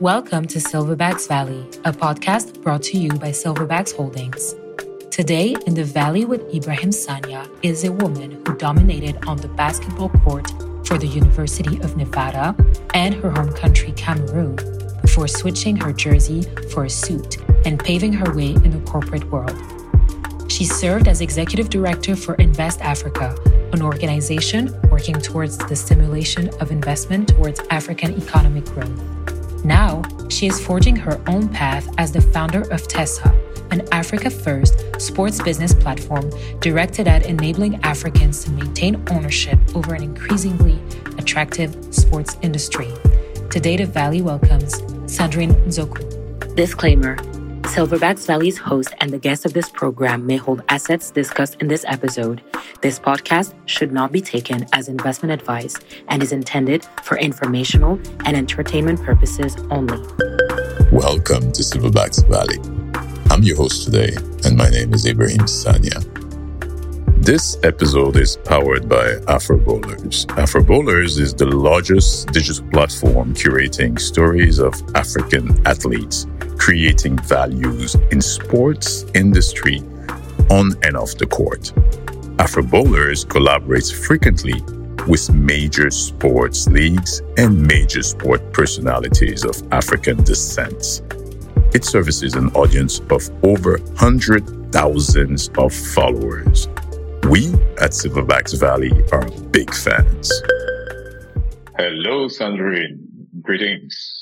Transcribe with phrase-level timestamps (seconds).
[0.00, 4.54] Welcome to Silverbacks Valley, a podcast brought to you by Silverbacks Holdings.
[5.10, 10.08] Today, in the Valley with Ibrahim Sagna is a woman who dominated on the basketball
[10.24, 10.50] court
[10.86, 12.56] for the University of Nevada
[12.94, 14.56] and her home country, Cameroon,
[15.02, 17.36] before switching her jersey for a suit
[17.66, 19.54] and paving her way in the corporate world.
[20.50, 23.36] She served as executive director for Invest Africa,
[23.74, 29.20] an organization working towards the stimulation of investment towards African economic growth.
[29.64, 33.34] Now, she is forging her own path as the founder of TESSA,
[33.70, 36.30] an Africa First sports business platform
[36.60, 40.78] directed at enabling Africans to maintain ownership over an increasingly
[41.18, 42.88] attractive sports industry.
[43.50, 46.54] Today, the Valley welcomes Sandrine Nzeukou.
[46.56, 47.16] Disclaimer
[47.62, 51.84] Silverbacks Valley's host and the guests of this program may hold assets discussed in this
[51.86, 52.42] episode.
[52.80, 55.76] This podcast should not be taken as investment advice
[56.08, 59.98] and is intended for informational and entertainment purposes only.
[60.90, 62.58] Welcome to Silverbacks Valley.
[63.30, 66.02] I'm your host today, and my name is Ibrahim Sagna.
[67.22, 70.26] This episode is powered by Afroballers.
[70.36, 76.26] Afroballers is the largest digital platform curating stories of African athletes
[76.60, 79.80] creating values in sports industry
[80.50, 81.72] on and off the court.
[82.36, 84.60] Afroballers collaborates frequently
[85.08, 91.00] with major sports leagues and major sport personalities of African descent.
[91.74, 96.68] It services an audience of over 100,000 of followers.
[97.30, 97.48] We
[97.80, 100.30] at Silverbacks Valley are big fans.
[101.78, 102.98] Hello, Sandrine.
[103.40, 104.19] Greetings.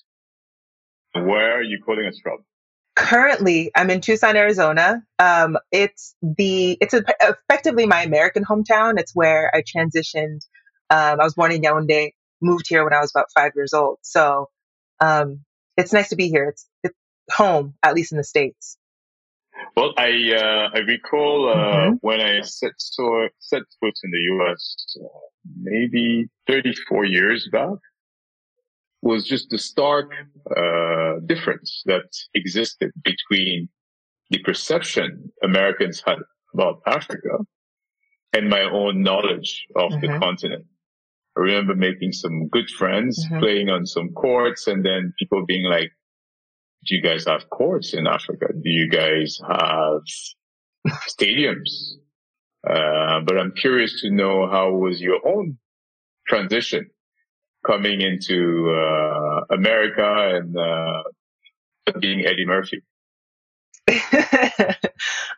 [1.15, 2.39] Where are you calling us from?
[2.97, 5.03] Currently, I'm in Tucson, Arizona.
[5.19, 8.99] Um, it's the it's a, effectively my American hometown.
[8.99, 10.41] It's where I transitioned.
[10.91, 13.99] Um, I was born in Yaoundé, moved here when I was about five years old.
[14.03, 14.49] So
[15.01, 15.45] um,
[15.77, 16.49] it's nice to be here.
[16.49, 16.97] It's, it's
[17.33, 18.79] home, at least in the states.
[19.77, 21.95] Well, I uh, I recall uh, mm-hmm.
[22.01, 24.97] when I set set foot in the U.S.
[25.01, 25.09] Uh,
[25.61, 27.79] maybe 34 years back
[29.03, 30.11] was just the stark
[30.57, 33.69] uh, difference that existed between
[34.31, 36.19] the perception Americans had
[36.53, 37.39] about Africa
[38.37, 40.13] and my own knowledge of mm-hmm.
[40.13, 40.65] the continent.
[41.37, 43.39] I remember making some good friends, mm-hmm.
[43.39, 45.93] playing on some courts, and then people being like,
[46.87, 48.47] do you guys have courts in Africa?
[48.53, 50.03] Do you guys have
[51.09, 51.71] stadiums?
[52.69, 55.59] Uh, but I'm curious to know how was your own
[56.27, 56.91] transition
[57.69, 61.03] coming into uh, America and uh,
[62.01, 62.83] being Eddie Murphy?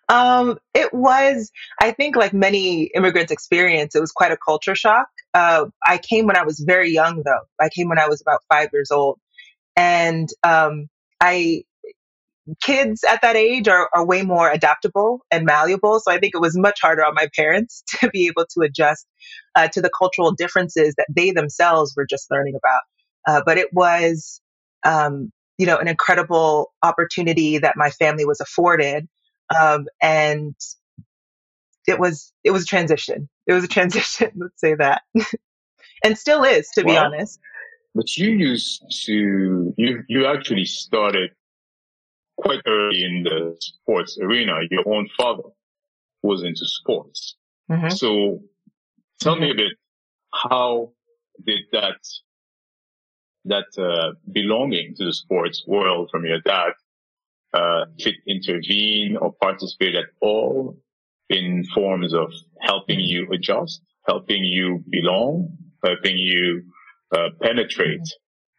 [0.08, 5.08] um, it was, I think, like many immigrants experience, it was quite a culture shock.
[5.34, 7.46] Uh, I came when I was very young, though.
[7.60, 9.19] I came when I was about five years old.
[9.76, 10.88] And um,
[11.20, 11.64] I
[12.62, 16.00] kids at that age are, are way more adaptable and malleable.
[16.00, 19.06] So I think it was much harder on my parents to be able to adjust
[19.54, 22.80] uh, to the cultural differences that they themselves were just learning about.
[23.28, 24.40] Uh, but it was,
[24.84, 29.06] um, you know, an incredible opportunity that my family was afforded.
[29.58, 30.54] Um, and
[31.86, 33.28] it was, it was a transition.
[33.46, 35.02] It was a transition, let's say that.
[36.04, 37.38] and still is, to well, be honest.
[37.94, 41.32] But you used to, you, you actually started
[42.40, 44.60] quite early in the sports arena.
[44.70, 45.48] Your own father
[46.22, 47.36] was into sports.
[47.70, 47.90] Mm-hmm.
[47.90, 48.40] So
[49.20, 49.42] tell mm-hmm.
[49.42, 49.72] me a bit,
[50.32, 50.92] how
[51.44, 52.00] did that,
[53.44, 56.72] that, uh, belonging to the sports world from your dad,
[57.52, 60.78] uh, fit intervene or participate at all
[61.28, 66.62] in forms of helping you adjust, helping you belong, helping you,
[67.16, 68.08] uh, penetrate,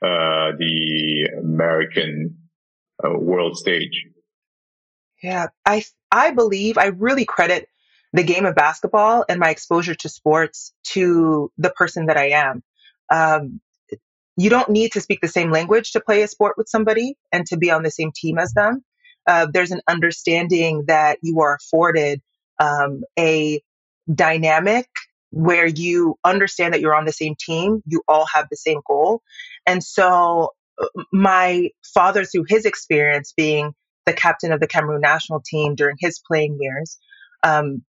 [0.03, 0.05] mm-hmm.
[0.05, 2.37] uh, the American
[3.03, 4.07] uh, world stage.
[5.21, 7.67] Yeah, I I believe I really credit
[8.13, 12.63] the game of basketball and my exposure to sports to the person that I am.
[13.09, 13.61] Um,
[14.37, 17.45] you don't need to speak the same language to play a sport with somebody and
[17.47, 18.83] to be on the same team as them.
[19.27, 22.21] Uh, there's an understanding that you are afforded
[22.59, 23.61] um, a
[24.13, 24.87] dynamic
[25.29, 29.21] where you understand that you're on the same team, you all have the same goal.
[29.65, 30.51] And so
[31.11, 33.73] my father, through his experience being
[34.05, 36.97] the captain of the Cameroon national team during his playing years,
[37.43, 37.83] um,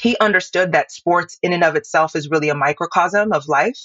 [0.00, 3.78] he understood that sports in and of itself is really a microcosm of life.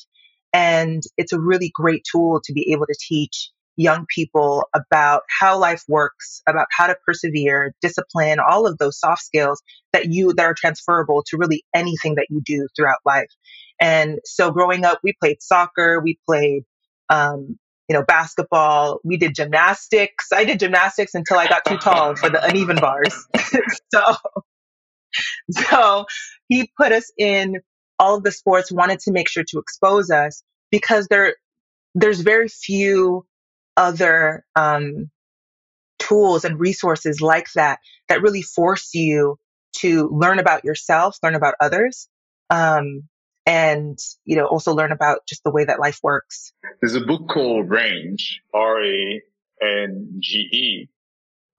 [0.54, 5.57] And it's a really great tool to be able to teach young people about how
[5.57, 9.62] life works, about how to persevere, discipline, all of those soft skills
[9.94, 13.30] that you that are transferable to really anything that you do throughout life.
[13.80, 16.63] And so growing up, we played soccer, we played
[17.10, 17.57] um,
[17.90, 19.00] you know, basketball.
[19.04, 20.28] We did gymnastics.
[20.32, 23.26] I did gymnastics until I got too tall for the uneven bars.
[23.94, 24.16] so,
[25.50, 26.06] so
[26.48, 27.58] he put us in
[27.98, 31.36] all of the sports, wanted to make sure to expose us because there,
[31.96, 33.26] there's very few
[33.76, 35.10] other um,
[35.98, 39.38] tools and resources like that that really force you
[39.78, 42.08] to learn about yourself, learn about others,
[42.52, 43.09] um,
[43.50, 46.54] and you know also learn about just the way that life works.
[46.81, 49.22] There's a book called Range, R A
[49.62, 50.90] N G E.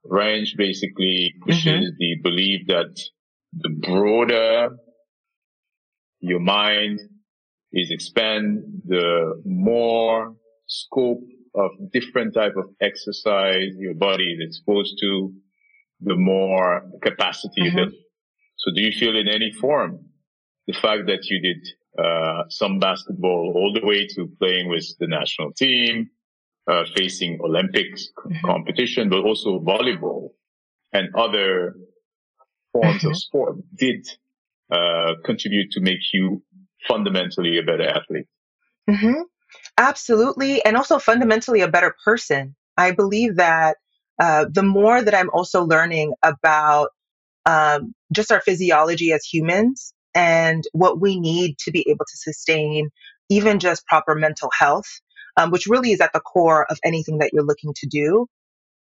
[0.04, 1.96] Range basically pushes mm-hmm.
[1.98, 2.96] the belief that
[3.52, 4.76] the broader
[6.20, 7.00] your mind
[7.72, 10.36] is expand, the more
[10.68, 15.32] scope of different type of exercise your body is exposed to,
[16.00, 17.78] the more capacity mm-hmm.
[17.78, 17.94] you build.
[18.58, 20.10] So do you feel in any form
[20.66, 21.66] the fact that you did
[21.98, 26.10] uh, some basketball all the way to playing with the national team,
[26.70, 28.46] uh, facing Olympics mm-hmm.
[28.46, 30.30] competition, but also volleyball
[30.92, 31.76] and other
[32.72, 33.08] forms mm-hmm.
[33.08, 34.06] of sport did
[34.70, 36.42] uh, contribute to make you
[36.86, 38.26] fundamentally a better athlete.
[38.88, 39.22] Mm-hmm.
[39.78, 40.64] Absolutely.
[40.64, 42.54] And also fundamentally a better person.
[42.76, 43.76] I believe that
[44.20, 46.90] uh, the more that I'm also learning about
[47.46, 52.90] um, just our physiology as humans and what we need to be able to sustain
[53.28, 54.88] even just proper mental health,
[55.36, 58.26] um, which really is at the core of anything that you're looking to do.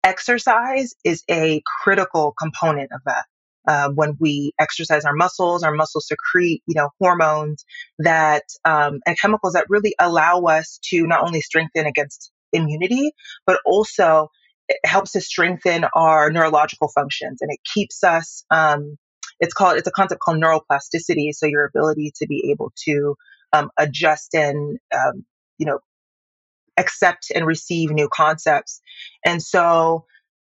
[0.04, 3.25] Exercise is a critical component of that.
[3.66, 7.66] Uh, when we exercise our muscles, our muscles secrete, you know, hormones
[7.98, 13.12] that um, and chemicals that really allow us to not only strengthen against immunity,
[13.46, 14.30] but also
[14.69, 18.44] it helps to strengthen our neurological functions and it keeps us.
[18.50, 18.96] Um,
[19.40, 21.32] it's called it's a concept called neuroplasticity.
[21.32, 23.17] So your ability to be able to
[23.52, 25.25] um, adjust and um,
[25.58, 25.81] you know
[26.76, 28.81] accept and receive new concepts,
[29.25, 30.05] and so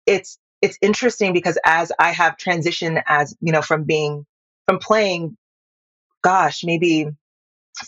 [0.05, 4.25] it's it's interesting because as I have transitioned as, you know, from being,
[4.67, 5.37] from playing,
[6.23, 7.07] gosh, maybe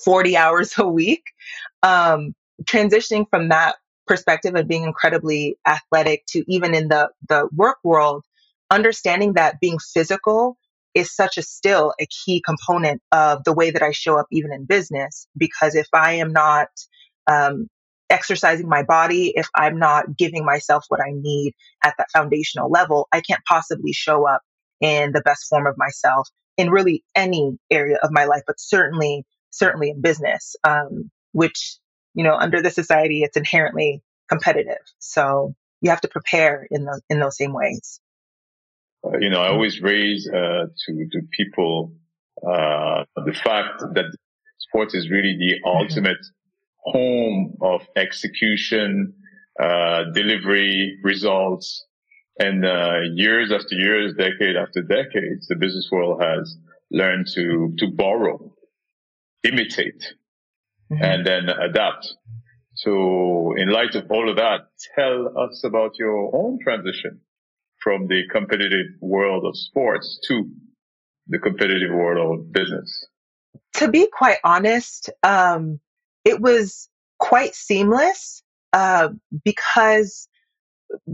[0.03, 1.23] 40 hours a week,
[1.83, 3.75] um, transitioning from that
[4.05, 8.23] perspective of being incredibly athletic to even in the, the work world,
[8.69, 10.57] understanding that being physical
[10.99, 14.53] is such a still a key component of the way that I show up even
[14.53, 15.27] in business.
[15.37, 16.67] Because if I am not
[17.27, 17.67] um,
[18.09, 21.53] exercising my body, if I'm not giving myself what I need
[21.83, 24.41] at that foundational level, I can't possibly show up
[24.81, 29.25] in the best form of myself in really any area of my life, but certainly,
[29.49, 31.77] certainly in business, um, which,
[32.13, 34.83] you know, under the society, it's inherently competitive.
[34.99, 38.01] So you have to prepare in those, in those same ways.
[39.05, 41.93] Uh, you know, I always raise uh, to, to people
[42.45, 44.15] uh, the fact that
[44.57, 45.77] sports is really the mm-hmm.
[45.77, 46.25] ultimate
[46.79, 49.13] home of execution,
[49.61, 51.85] uh, delivery, results.
[52.39, 56.55] And uh, years after years, decade after decades, the business world has
[56.91, 58.53] learned to to borrow,
[59.43, 60.01] imitate,
[60.91, 61.03] mm-hmm.
[61.03, 62.15] and then adapt.
[62.75, 67.19] So, in light of all of that, tell us about your own transition
[67.89, 70.47] from the competitive world of sports to
[71.27, 73.07] the competitive world of business.
[73.77, 75.79] To be quite honest, um,
[76.23, 76.87] it was
[77.17, 78.43] quite seamless
[78.73, 79.09] uh,
[79.43, 80.27] because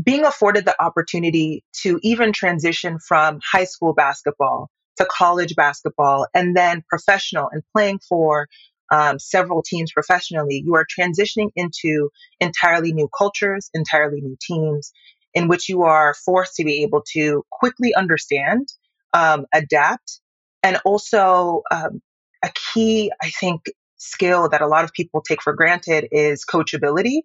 [0.04, 6.58] being afforded the opportunity to even transition from high school basketball to college basketball and
[6.58, 8.48] then professional and playing for
[8.92, 12.10] um, several teams professionally, you are transitioning into
[12.42, 14.92] entirely new cultures, entirely new teams
[15.36, 18.68] in which you are forced to be able to quickly understand,
[19.14, 20.22] um, adapt,
[20.64, 22.02] and also um,
[22.44, 23.66] a key, I think,
[23.98, 27.22] skill that a lot of people take for granted is coachability.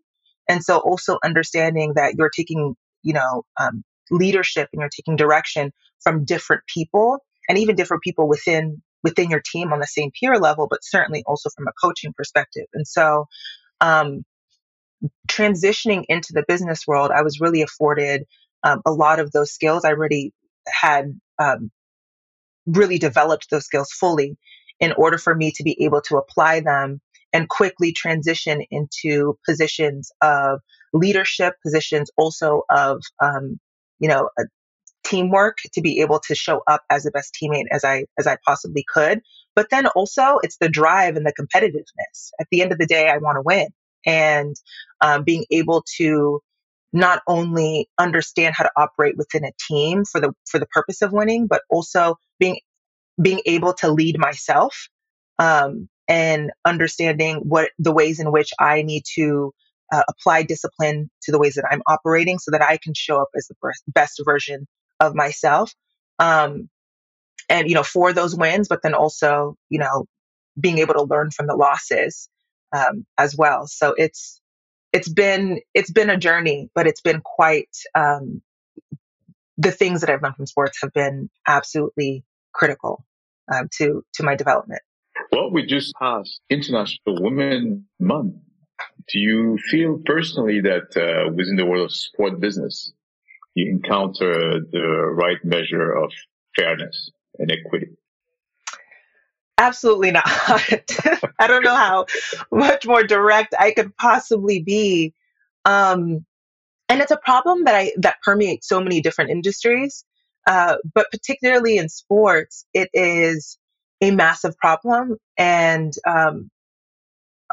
[0.49, 5.73] And so also understanding that you're taking, you know, um, leadership and you're taking direction
[6.01, 10.39] from different people and even different people within within your team on the same peer
[10.39, 12.67] level, but certainly also from a coaching perspective.
[12.75, 13.27] And so
[13.81, 14.25] um,
[15.41, 18.25] transitioning into the business world, I was really afforded
[18.63, 19.85] um, a lot of those skills.
[19.85, 20.33] I already
[20.69, 21.71] had um,
[22.67, 24.37] really developed those skills fully
[24.79, 27.01] in order for me to be able to apply them
[27.33, 30.61] and quickly transition into positions of
[30.93, 33.59] leadership, positions also of, um,
[33.99, 34.29] you know,
[35.05, 38.37] teamwork to be able to show up as the best teammate as I as I
[38.45, 39.21] possibly could.
[39.55, 42.31] But then also it's the drive and the competitiveness.
[42.41, 43.69] At the end of the day, I want to win,
[44.07, 44.57] and
[45.01, 46.41] um, being able to
[46.93, 51.13] not only understand how to operate within a team for the for the purpose of
[51.13, 52.59] winning, but also being
[53.21, 54.89] being able to lead myself
[55.39, 59.53] um, and understanding what the ways in which I need to
[59.93, 63.29] uh, apply discipline to the ways that I'm operating so that I can show up
[63.37, 64.67] as the best version
[65.01, 65.73] of myself.
[66.19, 66.69] Um,
[67.49, 70.07] and, you know, for those wins, but then also, you know,
[70.59, 72.29] being able to learn from the losses
[72.73, 73.67] um, as well.
[73.67, 74.41] So it's,
[74.93, 78.43] it's been, it's been a journey, but it's been quite, um,
[79.57, 83.05] the things that I've learned from sports have been absolutely critical
[83.53, 84.83] um, to, to my development.
[85.33, 88.37] Well, we just passed International Women Month.
[89.13, 92.93] Do you feel personally that uh, within the world of sport business,
[93.55, 96.11] you encounter the right measure of
[96.57, 97.89] fairness and equity?
[99.61, 100.23] Absolutely not.
[101.39, 102.07] I don't know how
[102.51, 105.13] much more direct I could possibly be.
[105.67, 106.25] Um,
[106.89, 110.05] and it's a problem that I that permeates so many different industries,
[110.47, 113.59] uh, but particularly in sports, it is
[114.01, 115.19] a massive problem.
[115.37, 116.51] And um,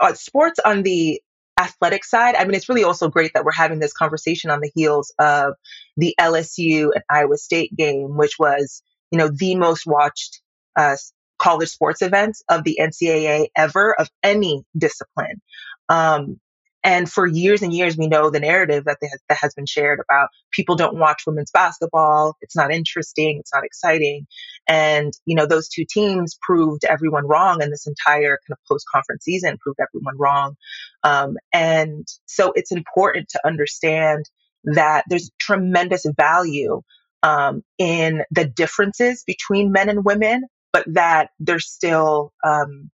[0.02, 1.22] uh, sports on the
[1.60, 4.72] athletic side, I mean, it's really also great that we're having this conversation on the
[4.74, 5.56] heels of
[5.98, 10.42] the LSU and Iowa State game, which was, you know, the most watched
[10.78, 10.96] uh,
[11.40, 15.42] college sports events of the NCAA ever of any discipline.
[15.90, 16.40] Um,
[16.84, 20.00] and for years and years, we know the narrative that, they, that has been shared
[20.00, 22.38] about people don't watch women's basketball.
[22.42, 23.40] It's not interesting.
[23.40, 24.26] It's not exciting.
[24.70, 28.86] And, you know, those two teams proved everyone wrong And this entire kind of post
[28.94, 30.56] conference season, proved everyone wrong.
[31.04, 34.26] Um, and so it's important to understand
[34.64, 36.82] that there's tremendous value
[37.24, 40.44] um, in the differences between men and women,
[40.78, 42.92] but that there's still um,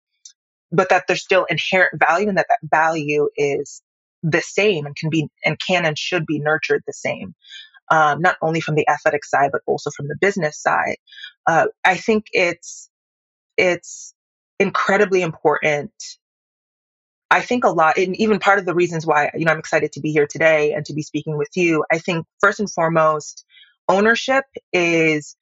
[0.73, 3.83] but that there's still inherent value and that that value is
[4.23, 7.35] the same and can be and can and should be nurtured the same
[7.91, 10.97] um, not only from the athletic side but also from the business side.
[11.47, 12.91] Uh, i think it's
[13.57, 14.15] it's
[14.61, 15.93] incredibly important.
[17.31, 19.93] I think a lot and even part of the reasons why you know i'm excited
[19.93, 23.45] to be here today and to be speaking with you i think first and foremost
[23.89, 25.37] ownership is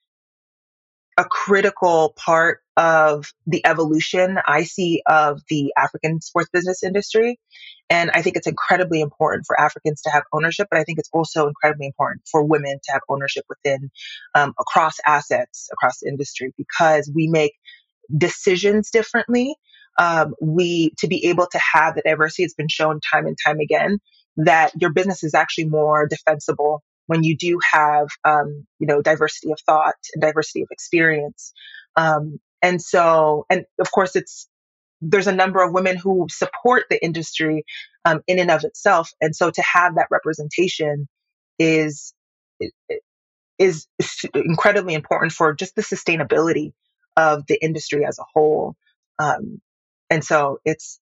[1.17, 7.41] a critical part of the evolution I see of the African sports business industry.
[7.89, 11.09] And I think it's incredibly important for Africans to have ownership, but I think it's
[11.13, 13.91] also incredibly important for women to have ownership within
[14.35, 17.55] um, across assets, across the industry, because we make
[18.15, 19.55] decisions differently.
[19.99, 23.61] Um, we to be able to have the diversity, it's been shown time and time
[23.61, 23.99] again
[24.37, 29.53] that your business is actually more defensible when you do have um, you know diversity
[29.53, 31.53] of thought and diversity of experience
[31.97, 34.49] um, and so and of course it's
[35.01, 37.65] there's a number of women who support the industry
[38.05, 41.09] um, in and of itself and so to have that representation
[41.59, 42.13] is
[43.59, 43.87] is
[44.35, 46.73] incredibly important for just the sustainability
[47.17, 48.75] of the industry as a whole
[49.19, 49.61] um,
[50.11, 51.01] and so it's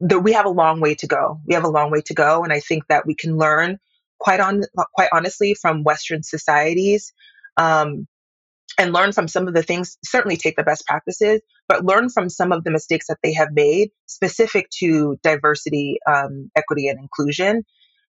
[0.00, 1.40] the, we have a long way to go.
[1.46, 3.78] We have a long way to go and i think that we can learn
[4.18, 4.62] quite on
[4.94, 7.12] quite honestly from Western societies.
[7.56, 8.06] Um,
[8.78, 12.28] and learn from some of the things, certainly take the best practices, but learn from
[12.28, 17.64] some of the mistakes that they have made specific to diversity, um, equity, and inclusion,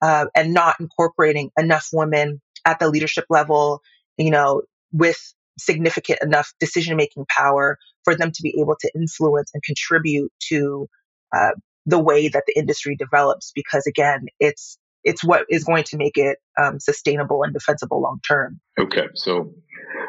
[0.02, 3.80] uh, and not incorporating enough women at the leadership level,
[4.16, 4.62] you know,
[4.92, 5.18] with
[5.58, 10.88] significant enough decision making power for them to be able to influence and contribute to
[11.36, 11.50] uh,
[11.86, 13.52] the way that the industry develops.
[13.54, 18.20] Because again, it's it's what is going to make it um, sustainable and defensible long
[18.26, 18.60] term.
[18.78, 19.52] Okay, so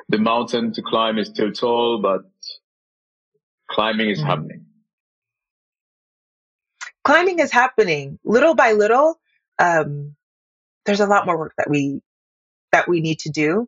[0.09, 2.21] the mountain to climb is still tall, but
[3.69, 4.27] climbing is mm-hmm.
[4.27, 4.65] happening.
[7.03, 9.19] Climbing is happening little by little.
[9.57, 10.15] Um,
[10.85, 12.01] there's a lot more work that we
[12.71, 13.67] that we need to do,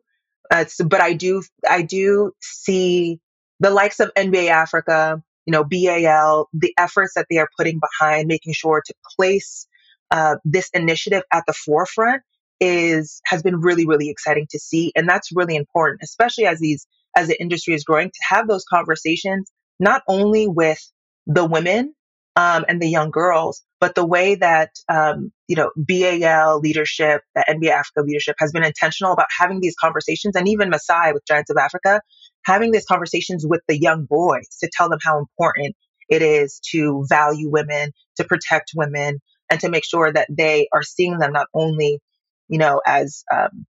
[0.50, 3.20] uh, so, but I do I do see
[3.60, 8.28] the likes of NBA Africa, you know, BAL, the efforts that they are putting behind
[8.28, 9.66] making sure to place
[10.12, 12.22] uh, this initiative at the forefront
[12.60, 16.86] is has been really really exciting to see and that's really important especially as these
[17.16, 19.50] as the industry is growing to have those conversations
[19.80, 20.78] not only with
[21.26, 21.92] the women
[22.36, 27.44] um, and the young girls but the way that um, you know bal leadership the
[27.48, 31.50] nba africa leadership has been intentional about having these conversations and even masai with giants
[31.50, 32.00] of africa
[32.44, 35.74] having these conversations with the young boys to tell them how important
[36.08, 39.18] it is to value women to protect women
[39.52, 42.00] and to make sure that they are seeing them not only,
[42.48, 43.66] you know, as um,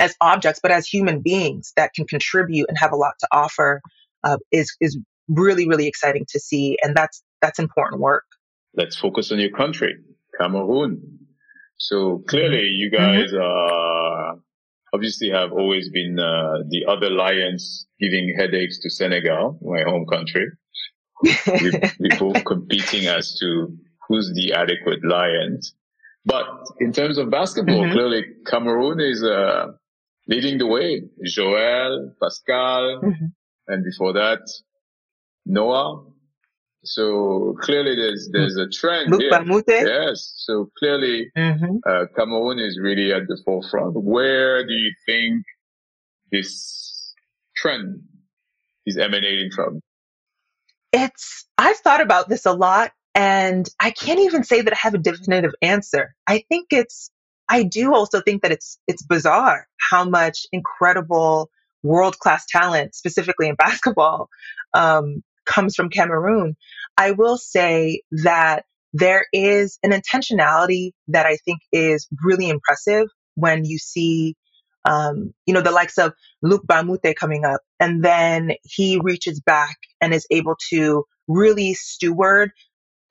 [0.00, 3.80] as objects, but as human beings that can contribute and have a lot to offer
[4.24, 4.98] uh, is is
[5.28, 8.24] really really exciting to see, and that's that's important work.
[8.74, 9.94] Let's focus on your country,
[10.40, 11.18] Cameroon.
[11.78, 13.02] So clearly, you mm-hmm.
[13.02, 14.38] guys mm-hmm.
[14.38, 14.40] uh,
[14.92, 20.46] obviously have always been uh, the other lions giving headaches to Senegal, my home country.
[21.22, 23.76] we, we're both competing as to
[24.12, 25.58] who's the adequate lion.
[26.24, 26.46] But
[26.80, 27.92] in terms of basketball, mm-hmm.
[27.92, 29.68] clearly Cameroon is uh,
[30.28, 31.02] leading the way.
[31.24, 33.26] Joel, Pascal, mm-hmm.
[33.68, 34.42] and before that,
[35.46, 36.04] Noah.
[36.84, 39.30] So clearly there's there's a trend here.
[39.30, 39.64] Mbah a Moute.
[39.68, 40.34] Yes.
[40.36, 41.76] So clearly mm-hmm.
[41.88, 43.94] uh, Cameroon is really at the forefront.
[43.94, 45.44] Where do you think
[46.30, 47.14] this
[47.56, 48.02] trend
[48.84, 49.80] is emanating from?
[50.92, 54.94] It's I've thought about this a lot and I can't even say that I have
[54.94, 56.14] a definitive answer.
[56.26, 57.10] I think it's,
[57.48, 61.50] I do also think that it's, it's bizarre how much incredible
[61.82, 64.28] world class talent, specifically in basketball,
[64.74, 66.56] um, comes from Cameroon.
[66.96, 73.64] I will say that there is an intentionality that I think is really impressive when
[73.64, 74.36] you see,
[74.84, 79.00] um, you know, the likes of Luc Mbah a Moute coming up, and then he
[79.02, 82.52] reaches back and is able to really steward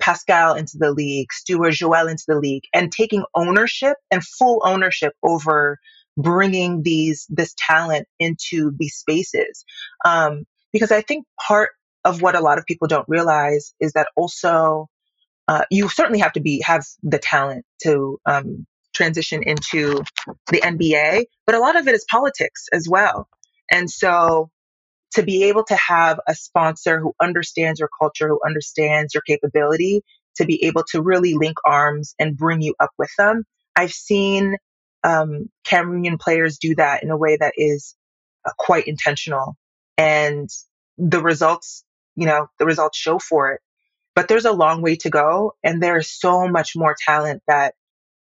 [0.01, 5.13] Pascal into the league, steward Joel into the league, and taking ownership and full ownership
[5.24, 5.79] over
[6.17, 9.63] bringing these this talent into these spaces.
[10.05, 11.72] Um, because I think part
[12.03, 14.88] of what a lot of people don't realize is that also
[15.48, 20.03] uh, you certainly have to be have the talent to um, transition into
[20.51, 23.27] the NBA, but a lot of it is politics as well.
[23.70, 24.50] And so
[25.13, 30.03] to be able to have a sponsor who understands your culture, who understands your capability,
[30.38, 33.44] to be able to really link arms and bring you up with them.
[33.75, 34.56] I've seen
[35.03, 37.96] um, Cameroonian players do that in a way that is
[38.46, 39.56] uh, quite intentional.
[39.98, 40.50] And
[40.98, 41.84] the results,
[42.15, 43.62] you know, the results show for it.
[44.15, 45.53] But there's a long way to go.
[45.63, 47.74] And there's so much more talent that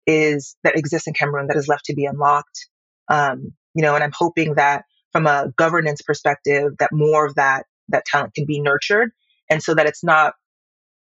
[0.06, 2.68] is, that exists in Cameroon that is left to be unlocked.
[3.08, 4.84] Um, you know, and I'm hoping that
[5.16, 9.12] from a governance perspective that more of that that talent can be nurtured.
[9.48, 10.34] And so that it's not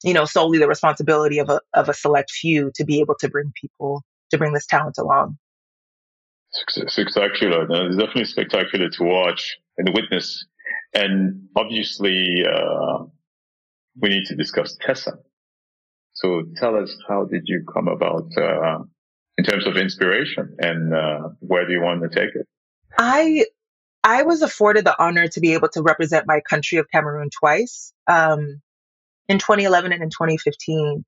[0.03, 3.29] you know solely the responsibility of a of a select few to be able to
[3.29, 5.39] bring people to bring this talent along.
[6.51, 10.45] Spectacular it's definitely spectacular to watch and witness.
[10.95, 13.05] And obviously uh,
[14.01, 15.13] we need to discuss tessa.
[16.15, 18.79] So tell us how did you come about uh,
[19.39, 22.49] in terms of inspiration and uh, where do you want to take it?
[22.99, 23.47] I
[24.05, 27.93] I was afforded the honor to be able to represent my country of Cameroon twice
[28.09, 28.61] um,
[29.29, 31.05] in 2011 and in 2015.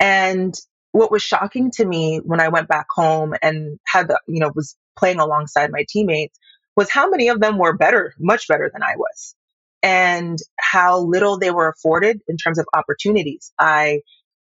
[0.00, 0.54] And
[0.92, 4.52] what was shocking to me when I went back home and had the, you know,
[4.54, 6.38] was playing alongside my teammates
[6.76, 9.34] was how many of them were better, much better than I was,
[9.82, 13.52] and how little they were afforded in terms of opportunities.
[13.58, 14.00] I,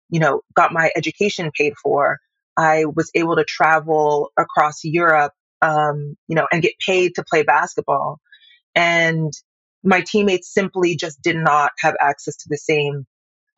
[0.10, 2.20] you know, got my education paid for.
[2.56, 7.42] I was able to travel across Europe um, you know, and get paid to play
[7.42, 8.20] basketball.
[8.76, 9.32] And
[9.84, 13.06] my teammates simply just did not have access to the same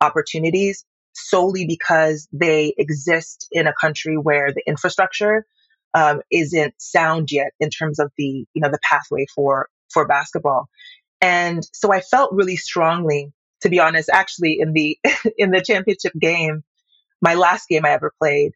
[0.00, 5.44] opportunities solely because they exist in a country where the infrastructure
[5.94, 10.68] um, isn't sound yet in terms of the you know the pathway for for basketball
[11.22, 14.98] and so i felt really strongly to be honest actually in the
[15.38, 16.62] in the championship game
[17.22, 18.52] my last game i ever played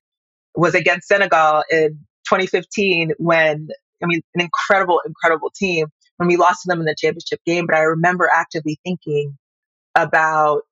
[0.55, 3.69] was against senegal in 2015 when,
[4.03, 7.67] I mean, an incredible, incredible team when we lost to them in the championship game.
[7.67, 9.37] But I remember actively thinking
[9.95, 10.63] about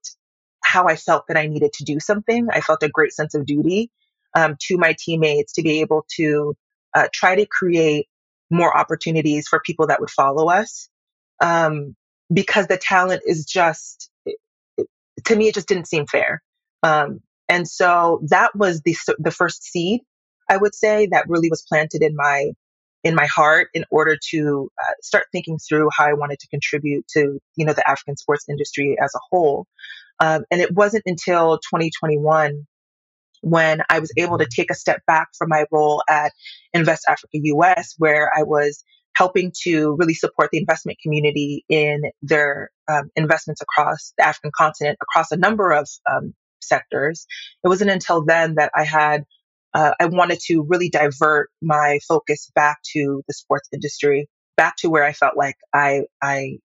[0.62, 2.48] how I felt that I needed to do something.
[2.52, 3.90] I felt a great sense of duty
[4.36, 6.54] um, to my teammates to be able to
[6.94, 8.06] uh, try to create
[8.50, 10.88] more opportunities for people that would follow us.
[11.40, 11.96] Um,
[12.32, 14.10] because the talent is just,
[15.24, 16.42] to me, it just didn't seem fair.
[16.82, 20.02] Um, and so that was the, the first seed
[20.48, 22.52] I would say that really was planted in my
[23.04, 27.06] in my heart in order to uh, start thinking through how I wanted to contribute
[27.16, 29.66] to you know the African sports industry as a whole.
[30.20, 32.66] Um, and it wasn't until 2021
[33.40, 36.32] when I was able to take a step back from my role at
[36.72, 38.84] Invest Africa US, where I was
[39.14, 44.98] helping to really support the investment community in their um, investments across the African continent,
[45.02, 47.26] across a number of um, sectors.
[47.64, 49.24] It wasn't until then that I had
[49.78, 54.90] uh, I wanted to really divert my focus back to the sports industry, back to
[54.90, 56.58] where I felt like I I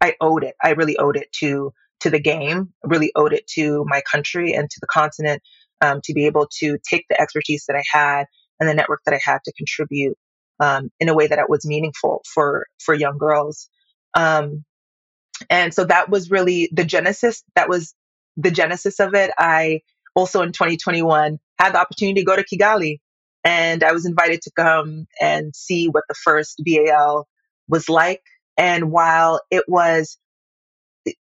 [0.00, 0.56] I owed it.
[0.60, 4.68] I really owed it to to the game, really owed it to my country and
[4.68, 5.40] to the continent
[5.82, 8.26] um, to be able to take the expertise that I had
[8.58, 10.18] and the network that I had to contribute
[10.58, 13.68] um, in a way that it was meaningful for for young girls.
[14.14, 14.64] Um,
[15.48, 17.44] and so that was really the genesis.
[17.54, 17.94] That was
[18.36, 19.30] the genesis of it.
[19.38, 19.82] I
[20.14, 22.98] also in 2021 had the opportunity to go to Kigali
[23.44, 27.26] and I was invited to come and see what the first BAL
[27.68, 28.22] was like.
[28.56, 30.18] And while it was,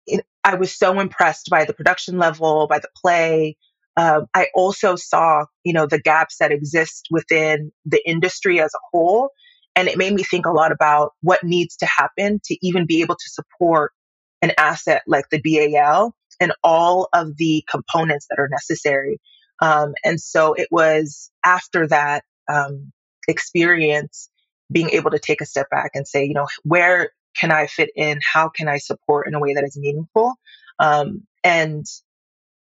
[0.07, 3.57] it, I was so impressed by the production level, by the play,
[3.99, 8.85] um, I also saw, you know, the gaps that exist within the industry as a
[8.93, 9.31] whole.
[9.75, 13.03] And it made me think a lot about what needs to happen to even be
[13.03, 13.93] able to support
[14.41, 19.19] an asset like the BAL and all of the components that are necessary.
[19.61, 22.93] Um, and so it was after that um,
[23.29, 24.29] experience
[24.71, 27.91] being able to take a step back and say, you know, where can I fit
[27.95, 28.19] in?
[28.23, 30.35] How can I support in a way that is meaningful?
[30.79, 31.85] Um, and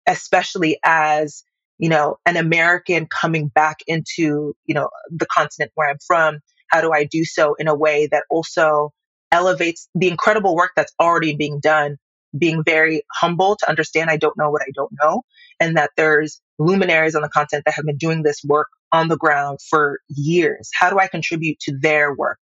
[0.07, 1.43] especially as
[1.79, 6.81] you know an American coming back into you know the continent where I'm from, how
[6.81, 8.91] do I do so in a way that also
[9.31, 11.97] elevates the incredible work that's already being done?
[12.37, 15.23] Being very humble to understand I don't know what I don't know,
[15.59, 19.17] and that there's luminaries on the content that have been doing this work on the
[19.17, 20.69] ground for years.
[20.73, 22.39] How do I contribute to their work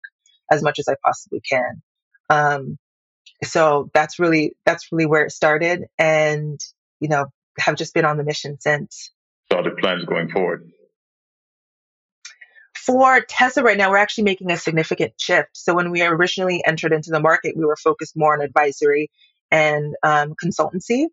[0.51, 1.83] as much as I possibly can?
[2.29, 2.79] Um,
[3.43, 6.61] so that's really that's really where it started, and
[7.01, 7.27] you know
[7.59, 9.13] have just been on the mission since.
[9.51, 10.71] So the plans going forward.
[12.75, 15.51] For Tessa right now, we're actually making a significant shift.
[15.53, 19.11] So when we originally entered into the market, we were focused more on advisory
[19.51, 21.07] and um, consultancy.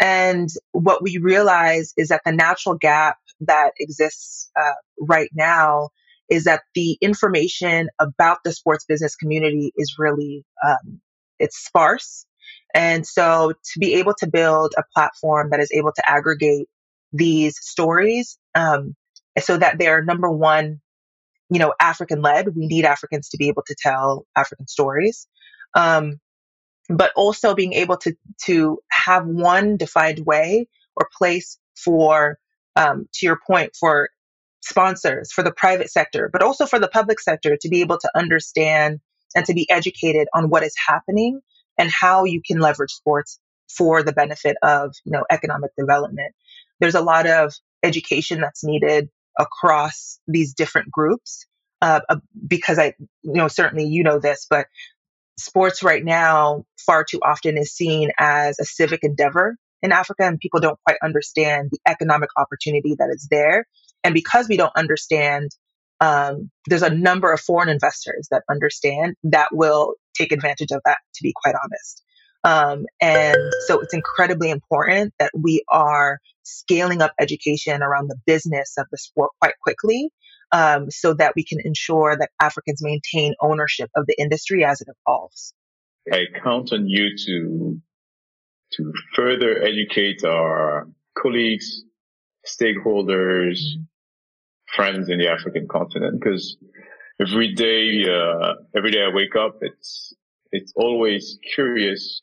[0.00, 5.90] And what we realize is that the natural gap that exists uh, right now
[6.28, 11.00] is that the information about the sports business community is really um,
[11.38, 12.26] it's sparse
[12.74, 16.68] and so to be able to build a platform that is able to aggregate
[17.12, 18.94] these stories um,
[19.38, 20.80] so that they're number one
[21.50, 25.26] you know african led we need africans to be able to tell african stories
[25.74, 26.18] um,
[26.88, 32.38] but also being able to to have one defined way or place for
[32.76, 34.10] um, to your point for
[34.62, 38.10] sponsors for the private sector but also for the public sector to be able to
[38.16, 39.00] understand
[39.34, 41.40] and to be educated on what is happening
[41.78, 46.34] and how you can leverage sports for the benefit of you know economic development.
[46.80, 51.46] There's a lot of education that's needed across these different groups
[51.82, 52.16] uh, uh,
[52.46, 54.66] because i you know certainly you know this but
[55.38, 60.38] sports right now far too often is seen as a civic endeavor in africa and
[60.38, 63.66] people don't quite understand the economic opportunity that is there
[64.04, 65.50] and because we don't understand
[66.00, 70.98] um, there's a number of foreign investors that understand that will take advantage of that,
[71.14, 72.02] to be quite honest.
[72.44, 78.74] Um, and so it's incredibly important that we are scaling up education around the business
[78.76, 80.10] of the sport quite quickly
[80.54, 84.88] um, so that we can ensure that Africans maintain ownership of the industry as it
[84.88, 85.52] evolves.
[86.12, 87.80] I count on you to
[88.74, 91.82] to further educate our colleagues,
[92.46, 93.82] stakeholders, mm-hmm
[94.74, 96.56] friends in the African continent because
[97.20, 100.14] every day, uh, every day I wake up, it's,
[100.52, 102.22] it's always curious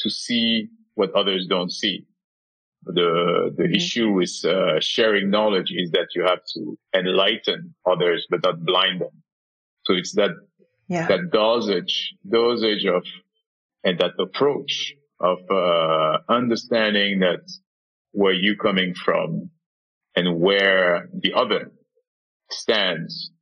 [0.00, 2.06] to see what others don't see.
[2.86, 3.74] The, the mm-hmm.
[3.74, 9.00] issue with uh, sharing knowledge is that you have to enlighten others, but not blind
[9.00, 9.22] them.
[9.84, 10.30] So it's that,
[10.88, 11.08] yeah.
[11.08, 13.02] that dosage, dosage of,
[13.82, 17.42] and that approach of, uh, understanding that
[18.12, 19.50] where you coming from
[20.14, 21.72] and where the other
[22.50, 23.32] stands,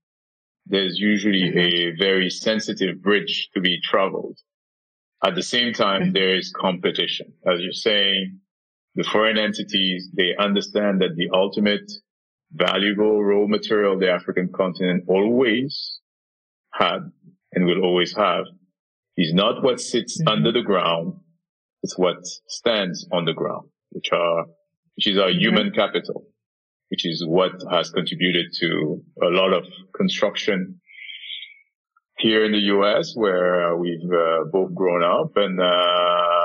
[0.67, 1.59] there's usually mm-hmm.
[1.59, 4.39] a very sensitive bridge to be traveled.
[5.23, 6.13] At the same time, mm-hmm.
[6.13, 7.35] there is competition.
[7.47, 8.41] As you're saying,
[8.95, 11.91] the foreign entities, they understand that the ultimate
[12.53, 16.01] valuable raw material the African continent always
[16.73, 16.99] had
[17.53, 18.45] and will always have
[19.17, 20.29] is not what sits mm-hmm.
[20.29, 21.15] under the ground.
[21.83, 24.47] It's what stands on the ground, which are,
[24.97, 25.41] which is our mm-hmm.
[25.41, 26.27] human capital
[26.95, 29.65] which is what has contributed to a lot of
[29.97, 30.81] construction
[32.19, 36.44] here in the U.S., where we've uh, both grown up and uh,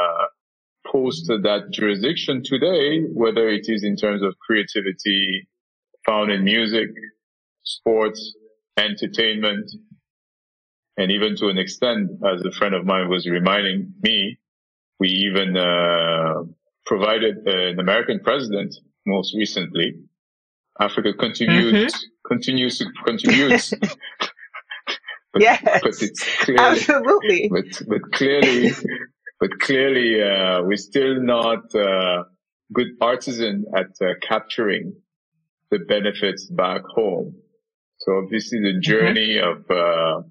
[0.92, 5.48] post that jurisdiction today, whether it is in terms of creativity
[6.06, 6.90] found in music,
[7.64, 8.36] sports,
[8.78, 9.70] entertainment,
[10.98, 14.38] and even to an extent, as a friend of mine was reminding me,
[15.00, 16.44] we even uh,
[16.86, 18.76] provided an American president
[19.06, 19.96] most recently
[20.80, 22.28] Africa contributes mm-hmm.
[22.28, 23.70] continues to contribute.
[25.34, 27.50] but, yes, but it's clearly, absolutely.
[27.50, 28.72] But but clearly,
[29.40, 32.24] but clearly, uh, we're still not uh,
[32.74, 34.94] good artisan at uh, capturing
[35.72, 37.36] the benefits back home.
[38.00, 38.82] So this is a mm-hmm.
[38.82, 39.72] journey mm-hmm.
[39.72, 40.28] of uh,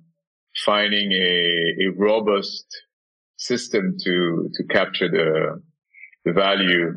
[0.64, 2.66] finding a, a robust
[3.36, 5.62] system to to capture the
[6.24, 6.92] the value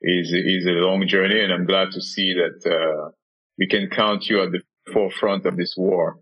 [0.00, 3.10] is is a long journey, and I'm glad to see that uh,
[3.58, 4.60] we can count you at the
[4.92, 6.18] forefront of this war.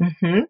[0.00, 0.40] Mm-hmm.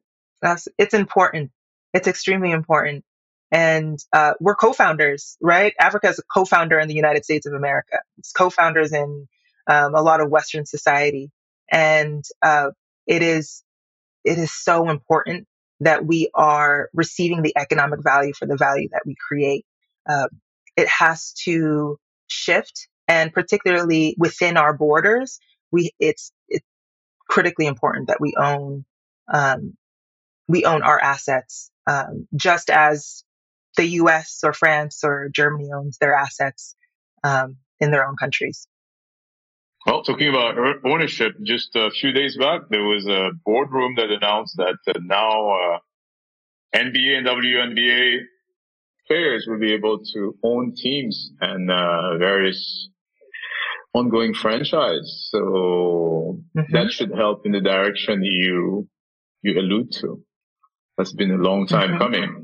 [0.41, 1.51] That's it's important.
[1.93, 3.05] It's extremely important.
[3.53, 5.75] And uh, we're co-founders, right?
[5.79, 7.99] Africa is a co-founder in the United States of America.
[8.17, 9.29] It's co-founders in
[9.67, 11.31] um, a lot of Western society,
[11.71, 12.71] and uh,
[13.07, 13.63] it is
[14.25, 15.47] it is so important
[15.81, 19.67] that we are receiving the economic value for the value that we create.
[20.09, 20.29] Uh,
[20.77, 25.39] it has to shift, and particularly within our borders,
[25.71, 26.67] we it's it's
[27.29, 28.87] critically important that we own
[29.33, 29.77] um,
[30.49, 33.25] we own our assets, um, just as
[33.77, 34.41] the U.S.
[34.45, 36.77] or France or Germany owns their assets
[37.25, 38.67] um, in their own countries.
[39.87, 44.57] Well, talking about ownership, just a few days back, there was a boardroom that announced
[44.57, 45.79] that uh, now uh,
[46.75, 48.19] NBA and WNBA
[49.09, 52.89] players will be able to own teams and uh, various
[53.93, 55.29] ongoing franchise.
[55.31, 56.73] So mm-hmm.
[56.73, 58.89] that should help in the direction you
[59.43, 60.23] you allude to.
[60.97, 61.99] That's been a long time mm-hmm.
[61.99, 62.42] coming.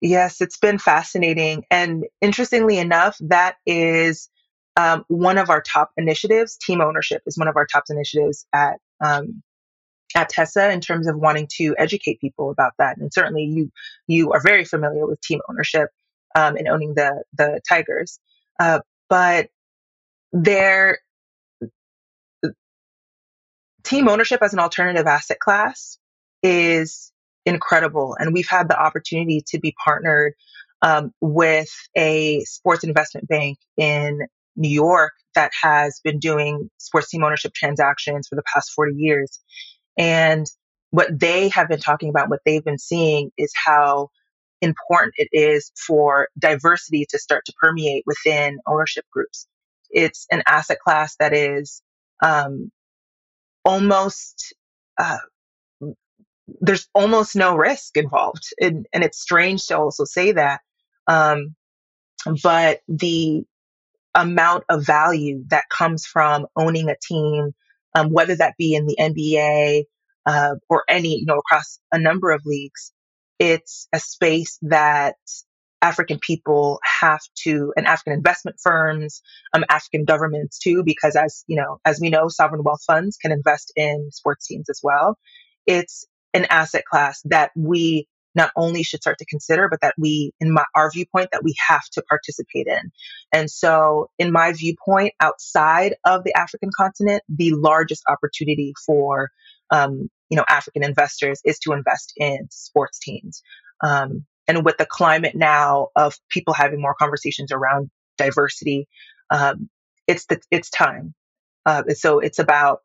[0.00, 1.64] Yes, it's been fascinating.
[1.70, 4.30] And interestingly enough, that is
[4.76, 6.56] um, one of our top initiatives.
[6.56, 9.42] Team ownership is one of our top initiatives at um,
[10.14, 12.96] at Tessa in terms of wanting to educate people about that.
[12.96, 13.70] And certainly, you
[14.06, 15.90] you are very familiar with team ownership
[16.34, 18.18] um, and owning the the Tigers,
[18.58, 19.48] uh, but
[20.32, 20.98] there
[23.82, 25.98] team ownership as an alternative asset class
[26.42, 27.12] is
[27.46, 28.16] incredible.
[28.18, 30.34] And we've had the opportunity to be partnered
[30.82, 34.20] um, with a sports investment bank in
[34.56, 39.40] New York that has been doing sports team ownership transactions for the past 40 years.
[39.96, 40.46] And
[40.90, 44.10] what they have been talking about, what they've been seeing is how
[44.60, 49.46] important it is for diversity to start to permeate within ownership groups.
[49.90, 51.82] It's an asset class that is
[52.22, 52.70] um,
[53.64, 54.54] almost
[54.98, 55.18] uh,
[56.60, 58.44] there's almost no risk involved.
[58.60, 60.60] And, and it's strange to also say that.
[61.06, 61.54] Um,
[62.42, 63.44] but the
[64.14, 67.52] amount of value that comes from owning a team,
[67.94, 69.84] um, whether that be in the NBA
[70.26, 72.92] uh, or any, you know, across a number of leagues,
[73.38, 75.16] it's a space that
[75.82, 79.22] African people have to, and African investment firms,
[79.54, 83.32] um, African governments too, because as you know, as we know, sovereign wealth funds can
[83.32, 85.16] invest in sports teams as well.
[85.66, 90.32] It's an asset class that we not only should start to consider, but that we,
[90.40, 92.92] in my, our viewpoint, that we have to participate in.
[93.32, 99.30] And so, in my viewpoint, outside of the African continent, the largest opportunity for
[99.70, 103.42] um, you know African investors is to invest in sports teams.
[103.82, 108.88] Um, and with the climate now of people having more conversations around diversity,
[109.30, 109.68] um,
[110.06, 111.14] it's the, it's time.
[111.66, 112.80] Uh, so it's about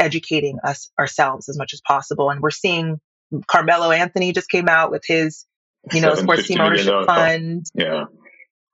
[0.00, 2.30] educating us ourselves as much as possible.
[2.30, 3.00] And we're seeing
[3.46, 5.46] Carmelo Anthony just came out with his,
[5.92, 7.66] you know, sports team ownership fund.
[7.74, 8.04] Yeah.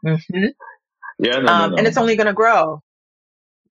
[0.04, 0.46] Mm-hmm.
[1.18, 1.38] Yeah.
[1.38, 1.76] No, um, no, no.
[1.76, 2.80] And it's only going to grow.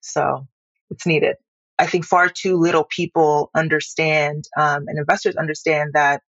[0.01, 0.47] So
[0.91, 1.37] it's needed.
[1.79, 6.21] I think far too little people understand um, and investors understand that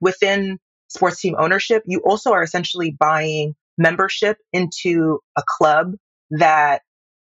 [0.00, 0.58] within
[0.88, 5.94] sports team ownership, you also are essentially buying membership into a club
[6.30, 6.82] that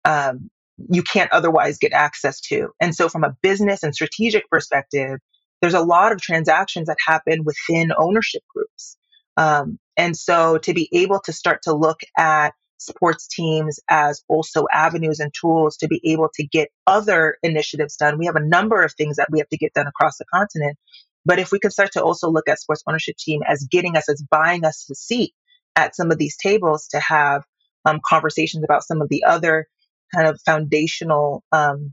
[0.04, 0.50] um,
[0.90, 2.68] you can't otherwise get access to.
[2.80, 5.18] And so, from a business and strategic perspective,
[5.60, 8.96] there's a lot of transactions that happen within ownership groups.
[9.36, 14.66] Um, and so, to be able to start to look at sports teams as also
[14.70, 18.82] avenues and tools to be able to get other initiatives done, we have a number
[18.82, 20.76] of things that we have to get done across the continent.
[21.24, 24.08] But if we could start to also look at sports ownership team as getting us,
[24.08, 25.32] as buying us a seat
[25.74, 27.42] at some of these tables to have
[27.84, 29.66] um, conversations about some of the other
[30.14, 31.92] kind of foundational, um,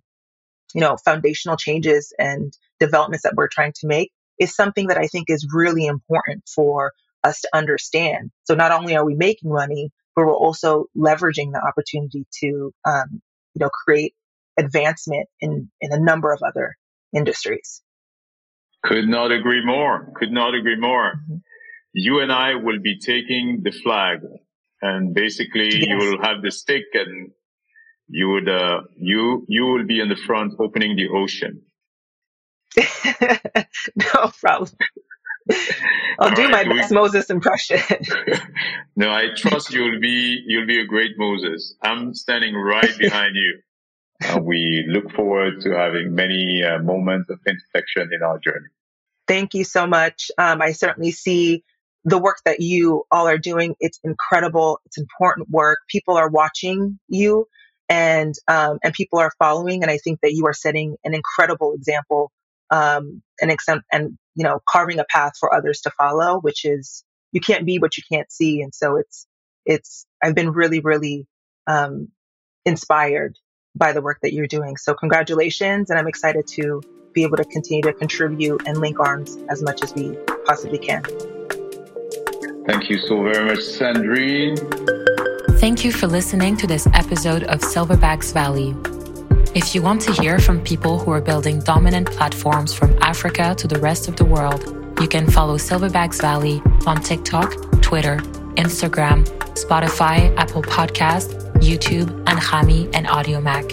[0.73, 5.07] you know, foundational changes and developments that we're trying to make is something that I
[5.07, 8.31] think is really important for us to understand.
[8.43, 13.21] So not only are we making money, but we're also leveraging the opportunity to, um,
[13.53, 14.13] you know, create
[14.57, 16.75] advancement in, in a number of other
[17.15, 17.81] industries.
[18.83, 20.11] Could not agree more.
[20.15, 21.13] Could not agree more.
[21.13, 21.37] Mm-hmm.
[21.93, 24.19] You and I will be taking the flag
[24.81, 25.85] and basically yes.
[25.87, 27.31] you will have the stick and
[28.13, 31.63] you would uh, you you will be in the front opening the ocean.
[33.95, 34.69] no problem.
[36.19, 37.79] I'll All do right, my best we, Moses impression.
[38.95, 41.75] no, I trust you'll be you'll be a great Moses.
[41.81, 43.59] I'm standing right behind you.
[44.23, 48.69] Uh, we look forward to having many uh, moments of intersection in our journey.
[49.27, 50.29] Thank you so much.
[50.37, 51.63] Um, I certainly see
[52.05, 53.75] the work that you all are doing.
[53.79, 54.79] It's incredible.
[54.85, 55.79] It's important work.
[55.89, 57.47] People are watching you
[57.89, 59.83] and um, and people are following.
[59.83, 62.31] And I think that you are setting an incredible example
[62.69, 63.55] um, and
[63.91, 67.79] and you know carving a path for others to follow, which is you can't be
[67.79, 68.61] what you can't see.
[68.61, 69.27] And so it's,
[69.65, 71.27] it's, I've been really, really,
[71.67, 72.09] um,
[72.65, 73.37] inspired
[73.75, 74.77] by the work that you're doing.
[74.77, 75.89] So congratulations.
[75.89, 79.83] And I'm excited to be able to continue to contribute and link arms as much
[79.83, 80.15] as we
[80.45, 81.03] possibly can.
[82.65, 85.02] Thank you so very much, Sandrine.
[85.63, 88.75] Thank you for listening to this episode of Silverbacks Valley.
[89.55, 93.65] If you want to hear from people who are building dominant platforms from Africa to
[93.65, 94.61] the rest of the world,
[94.99, 98.17] you can follow Silverbacks Valley on TikTok, Twitter,
[98.57, 99.23] Instagram,
[99.55, 103.65] Spotify, Apple Podcast, YouTube, Anghami and Audiomack.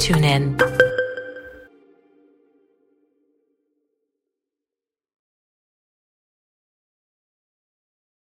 [0.00, 0.85] Tune in.